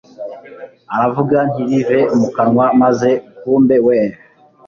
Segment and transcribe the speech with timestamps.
[0.95, 3.09] aravuga ntirive mu kanwa maze
[3.39, 3.97] kumbe we